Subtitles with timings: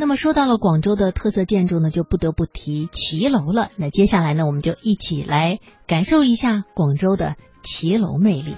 [0.00, 3.68] 那么说到了广州的特色建筑呢，就不得不提骑楼了。
[3.76, 8.56] 那接下来呢，我们就一起来感受一下广州的骑楼魅力。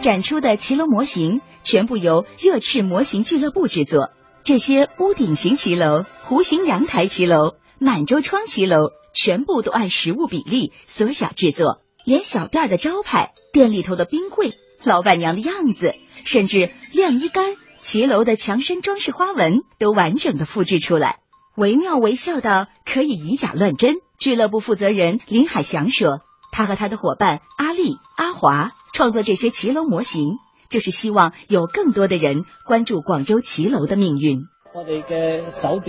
[0.00, 4.08] 展出的骑楼模型全部由热赤模型俱乐部制作。
[4.42, 8.78] 这些屋顶型骑楼、弧形阳台骑楼、满洲窗骑楼，
[9.12, 11.82] 全部都按实物比例缩小制作。
[12.06, 15.92] 连小店的招牌、店里头的冰柜、老板娘的样子，
[16.24, 21.20] 甚至晾衣杆、骑楼的墙身装饰花纹，都完整的复制出来，
[21.56, 23.96] 惟妙惟肖到可以以假乱真。
[24.18, 26.20] 俱乐部负责人林海翔说
[26.52, 30.24] ：“他和他的伙伴阿丽、阿华。”创作这些骑楼模型，
[30.68, 34.42] 就是希望有更多的人关注广州骑楼的命运。
[34.74, 35.84] 我哋嘅手段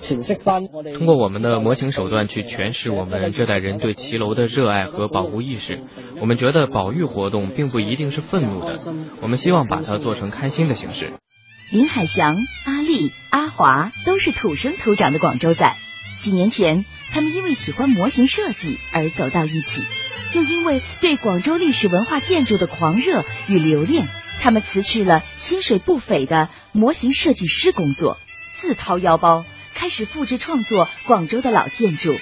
[0.00, 5.84] 去诠释翻，通过我们的模型手段去诠释我们这代人对骑楼的热爱和保护意识。
[6.20, 8.76] 我们觉得保育活动并不一定是愤怒的，
[9.22, 11.12] 我们希望把它做成开心的形式。
[11.68, 15.76] 林海祥、阿丽、阿华都是土生土长的广州仔。
[16.16, 19.84] 几年前，他们因为喜欢模型设计而走到一起。
[20.32, 24.06] 又因为对广州历史文化建筑的狂热与留恋，
[24.40, 28.20] 他们辞去了薪水不菲的模型设计师工作，
[28.54, 32.14] 自掏腰包开始复制创作广州的老建筑。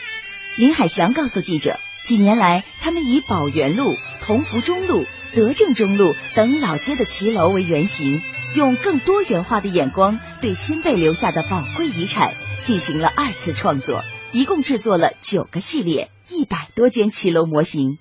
[0.57, 5.05] 林海祥告诉记者，几年来，他们以宝源路、同福中路、
[5.35, 8.23] 德政中路等老街的骑楼为原型，
[8.55, 16.11] 用更多元化的眼光对新辈留下的宝贵遗产进行了二次创作，一共制作了九个系列。
[16.31, 17.99] 一百多间骑楼模型。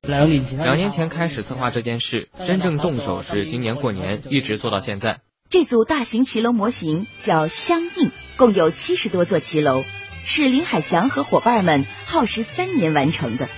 [0.00, 5.18] 两年前，两年前开始策划这件事，真正动手是今年过年，一直做到现在。
[5.50, 9.84] 这组大型骑楼模型叫相应，共有七十多座骑楼，
[10.24, 13.48] 是林海祥和伙伴们耗时三年完成的。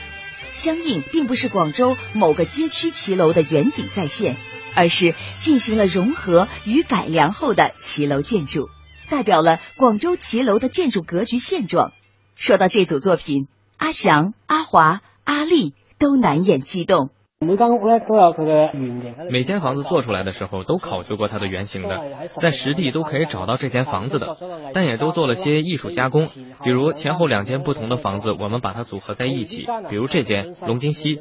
[0.59, 4.37] 相应并不是广州某个街区骑楼的远景再现，
[4.75, 8.69] 而是进行了融合与改良后的骑楼建筑，
[9.09, 11.93] 代表了广州骑楼的建筑格局现状。
[12.35, 13.47] 说到这组作品。
[13.77, 17.11] 阿翔、阿华、阿丽都难掩激动。
[17.41, 19.15] 每间屋咧都有佢嘅原型。
[19.31, 24.37] 每间房子做出来的时候都考究过它的原型的，在实地都可以找到这间房子的，
[24.75, 26.27] 但也都做了些艺术加工，
[26.65, 31.21] 比如前后两间不同的房子，我们把它组合在一起，比如这间龙津西。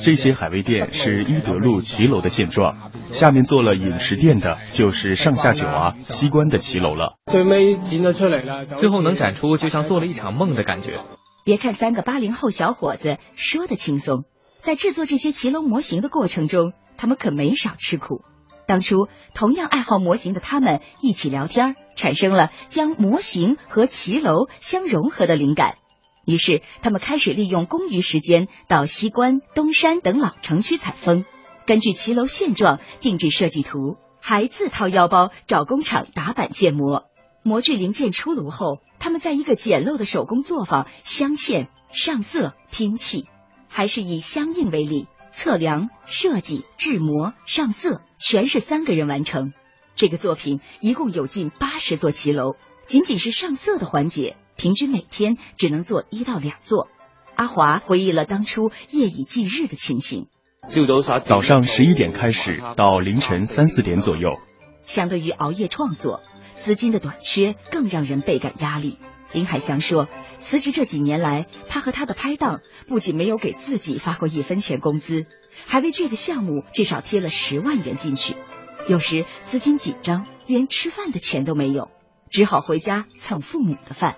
[0.00, 7.16] 这些海味店是伊德路骑楼的现状，下面做了饮食店的就是上下九啊西关的骑楼了。
[7.30, 11.00] 最尾展咗出嚟啦，最后能展出，就像做了一场梦的感觉。
[11.44, 14.24] 别看三个八零后小伙子说的轻松。
[14.64, 18.22] 在制作这些骑楼模型的过程中，他们可没少吃苦。
[18.66, 25.74] 当初同样爱好模型的他们一起聊天，产生了将模型和骑楼相融合的灵感。
[26.24, 31.26] 于是，他们开始利用空余时间到西关、东山等老城区采风，
[31.66, 37.04] 根据骑楼现状定制设计图，还自掏腰包找工厂打板建模。
[37.42, 43.28] 模具零件出炉后，他们在一个简陋的手工作坊镶嵌、上色、拼砌。
[43.74, 49.52] 还是以相应为例，测量、设计、制模、上色，全是三个人完成。
[49.96, 52.54] 这个作品一共有近八十座骑楼，
[52.86, 56.88] 仅仅是上色的环节，平均每天只能做一到两座。
[57.34, 60.28] 阿华回忆了当初夜以继日的情形：
[61.24, 64.38] 早上十一点开始，到凌晨三四点左右。
[64.82, 66.20] 相对于熬夜创作，
[66.58, 68.98] 资金的短缺更让人倍感压力。
[69.34, 70.08] 林海祥说。
[70.40, 75.24] 辞职这几年来，他和他的拍档不仅没有给自己发过一分钱工资，
[75.66, 78.36] 还为这个项目至少贴了十万元进去。
[78.86, 81.90] 有时资金紧张，连吃饭的钱都没有，
[82.28, 84.16] 只好回家蹭父母的饭。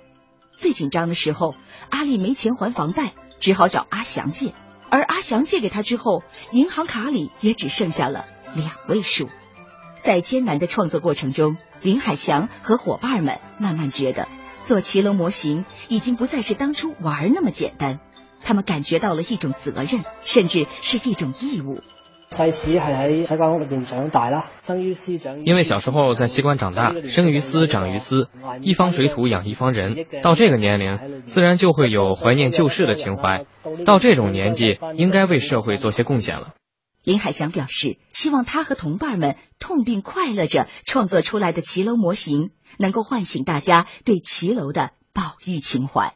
[0.57, 1.55] 最紧张的时候，
[1.91, 4.53] 阿丽没钱还房贷，只好找阿祥借。
[4.91, 8.25] 而阿祥借给他之后，银行卡里也只剩下了
[8.57, 9.29] 两位数。
[10.03, 14.27] 在艰难的创作过程中，林海祥和伙伴们慢慢觉得。
[14.67, 18.01] 做骑楼模型已经不再是当初玩那么简单，
[18.43, 21.79] 他们感觉到了一种责任，甚至是一种义务。
[22.29, 25.45] 系喺西关屋里边长大啦，生于斯长。
[25.47, 28.29] 因为小时候在西关长大，生于斯长于斯，
[28.61, 30.05] 一方水土养一方人。
[30.21, 33.47] 到这个年龄，自然就会有怀念旧事的情怀。
[33.87, 36.55] 到这种年纪，应该为社会做些贡献了。
[37.07, 46.15] 林海祥表示，希望他和同伴们痛并快乐着创作出来的骑楼模型，能够唤醒大家对骑楼的保育情怀。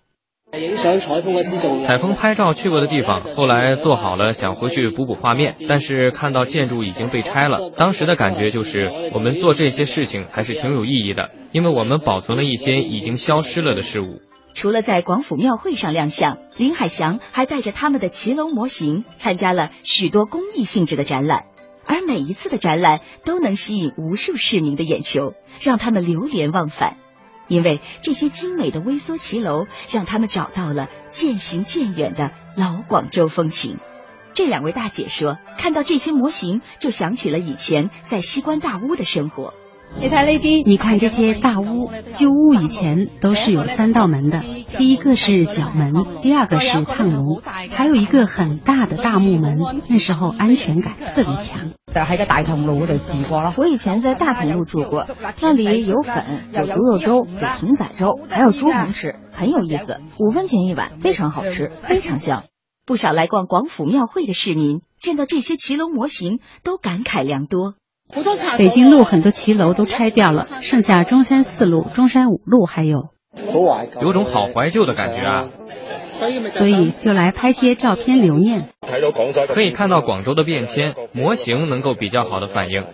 [0.51, 14.23] 采风拍照去过的地方，后来做好了，想回去补补画面，但是看到建筑已经被拆了，当时的感觉就是，我们做这些事情还是挺有意义的，因为我们保存了一些已经消失了的事物。
[14.55, 21.45] 除了在广府庙会上亮相，林海祥还带着他们的骑楼模型参加了许多公益性质的展览。
[21.87, 26.99] 而每一次的展览都能吸引无数市民的眼球，让他们流连忘返。
[27.49, 33.79] 因为这些精美的微缩骑楼，让他们找到了渐行渐远的老广州风情。
[34.35, 39.53] 这两位大姐说，看到这些模型，就想起了以前在西关大屋的生活。
[39.99, 44.43] 你睇呢啲，你看这些大屋，旧屋以前都是有三道门的，
[44.79, 45.93] 第一个是角门，
[46.23, 49.59] 第二个是烫炉，还有一个很大的大木门。
[49.89, 51.73] 那时候安全感特别强。
[51.93, 53.53] 就喺个大同路度住过了。
[53.57, 55.07] 我以前在大同路住过，
[55.41, 60.01] 那里有粉，有猪肉粥，有艇仔粥，还有猪红吃，很有意思。
[60.19, 62.45] 五分钱一碗，非常好吃，非常香。
[62.87, 67.75] 不少来逛广府庙会的市民见到这些骑楼模型，都感慨良多。
[68.59, 73.11] 北京路很多骑楼都拆掉了，剩下中山四路、中山五路还有。
[74.03, 75.51] 有种好怀旧的感觉啊！
[76.51, 78.69] 所以就来拍些照片留念。
[79.49, 82.85] 可以看到广州的变迁，模型能够比较好的反映。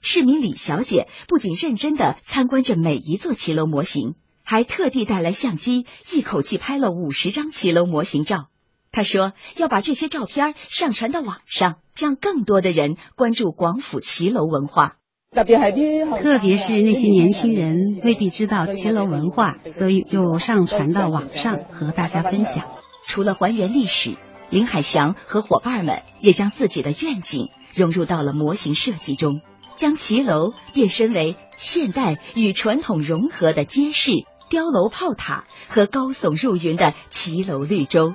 [0.00, 8.46] 市民李小姐不仅认真的参观着每一座骑楼模型，还特地带来相机，一口气拍了五十张骑楼模型照。
[8.92, 14.96] 她说要把这些照片上传到网上，让更多的人关注广府骑楼文化。
[15.34, 22.70] 特别是那些年轻人未必知道骑楼文化，所以就上传到网上和大家分享。
[23.06, 24.18] 除了还原历史，
[24.50, 29.40] 林海祥和伙伴们也将自己的愿景融入到了模型设计中，
[29.74, 34.10] 将骑楼变身为现代与传统融合的街市、
[34.50, 38.12] 碉楼、炮塔和高耸入云的骑楼绿洲。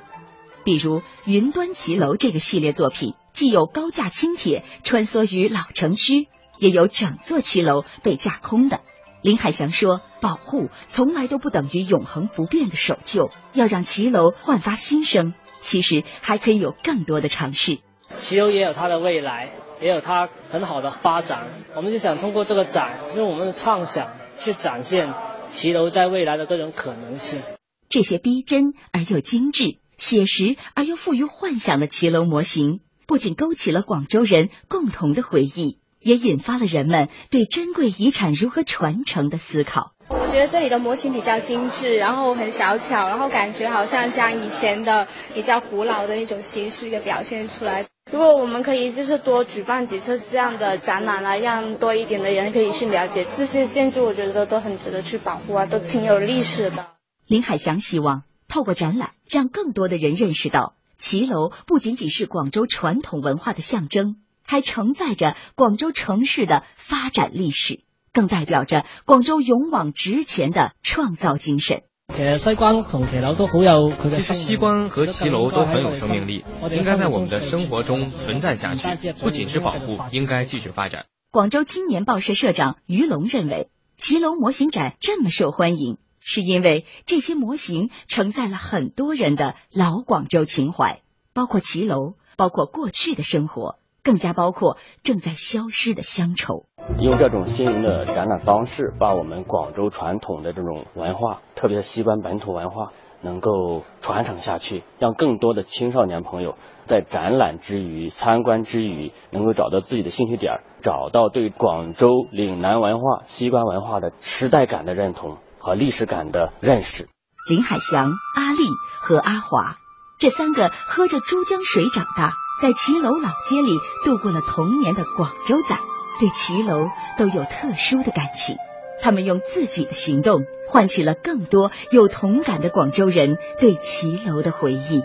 [0.67, 6.27] 比如云端骑楼这个系列作品，既有高架轻铁穿梭于老城区。
[6.59, 8.81] 也有整座骑楼被架空的。
[9.21, 17.77] 林海翔说：“保护从来都不等于永恒不变的守旧，要让骑楼焕发新生，其实还可以有更多的尝试。
[18.15, 21.47] 骑楼也有它的未来，也有它很好的发展。
[21.75, 25.13] 我们就想通过这个展，用我们的畅想去展现
[25.45, 27.41] 骑楼在未来的各种可能性。
[27.87, 39.91] 这些逼真而又精致、写实而又富于幻想的骑楼模型，不仅勾起了广州人共同的回忆。”也引发了人们对珍贵遗产如何传承的思考。
[40.07, 47.87] 我觉得这里的模型比较精致，然后很小巧，然后感觉好像将以前的比较古老的那种形式给表现出来。
[48.09, 56.87] 如果我们可以就是多举办几次这样的展览啊，让多一点的人可以去了解这些建筑，我觉得都很值得去保护啊，都挺有历史的。
[57.25, 58.21] 林海祥希望
[58.57, 64.15] 透过展览，让更多的人认识到骑楼不仅仅是广州传统文化的象征。
[64.47, 67.81] 还承载着广州城市的发展历史，
[68.11, 71.83] 更代表着广州勇往直前的创造精神。
[72.11, 81.05] 其实西关同骑楼都好有，其实西关和骑楼都很有生命力，应该在我们的生活中存在下去，不仅是保护，应该继续发展。
[81.29, 91.01] 广州青年报社社长于龙认为，骑楼模型展这么受欢迎，是因为这些模型承载了很多人的老广州情怀，
[91.33, 93.79] 包括骑楼，包括过去的生活。
[94.03, 96.63] 更加包括正在消失的乡愁。
[96.97, 115.35] 用这种新颖的展览方式，把我们广州传统的这种文化，特别是西关本土文化，能够传承下去，让更多的青少年朋友在展览之余、参观之余，能够找到自己的兴趣点，找到对广州岭南文化、西关文化的时代感的认同
[115.67, 117.09] 和历史感的认识。
[117.49, 118.69] 林海祥、阿丽
[119.01, 119.75] 和阿华
[120.17, 122.31] 这三个喝着珠江水长大。
[122.61, 125.77] 在骑楼老街里度过了童年的广州仔，
[126.19, 128.55] 对骑楼都有特殊的感情。
[128.99, 135.03] 他们用自己的行动唤起了更多有同感的广州人对骑楼的回忆。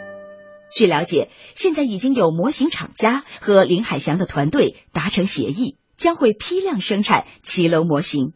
[0.74, 8.32] 据了解，现在已经有模型厂家和林海祥的团队达成协议，将会批量生产骑楼模型。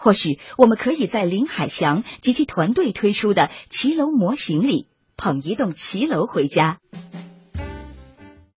[0.00, 4.86] 或许我们可以在林海翔及其团队推出的骑楼模型里
[5.18, 6.78] 捧一栋骑楼回家。